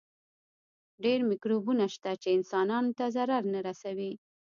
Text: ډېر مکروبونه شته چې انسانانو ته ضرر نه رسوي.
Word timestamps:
ډېر 1.03 1.19
مکروبونه 1.29 1.85
شته 1.95 2.11
چې 2.21 2.29
انسانانو 2.37 2.91
ته 2.97 3.05
ضرر 3.15 3.43
نه 3.53 3.59
رسوي. 3.67 4.11